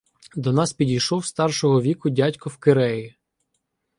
До 0.35 0.51
нас 0.51 0.73
підійшов 0.73 1.25
старшого 1.25 1.81
віку 1.81 2.09
дядько 2.09 2.49
в 2.49 2.57
киреї. 2.57 3.15